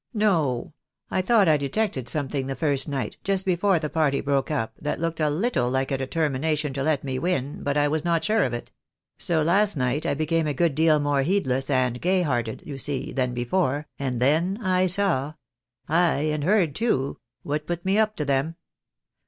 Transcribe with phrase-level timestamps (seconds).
[0.15, 0.73] No;
[1.11, 4.99] I thought I detected something the first night, just before the party broke up, that
[4.99, 8.43] looked a little like a determination to let me win, but I was not sure
[8.43, 8.71] of it;
[9.19, 13.11] so last night I became a good deal more heedless and gay hearted, you see,
[13.13, 15.35] than before, and then I saw—
[15.87, 18.55] ay, and heard, too— what put me up to them.